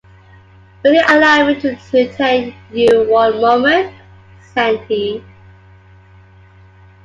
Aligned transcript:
‘Will 0.83 0.93
you 0.95 1.03
allow 1.09 1.45
me 1.45 1.59
to 1.61 1.75
detain 1.91 2.55
you 2.73 3.07
one 3.07 3.39
moment?’ 3.39 3.93
said 4.51 4.79
he. 4.87 5.23